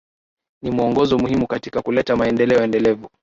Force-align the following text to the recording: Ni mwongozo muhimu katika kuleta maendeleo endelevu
Ni 0.63 0.71
mwongozo 0.71 1.17
muhimu 1.17 1.47
katika 1.47 1.81
kuleta 1.81 2.15
maendeleo 2.15 2.63
endelevu 2.63 3.09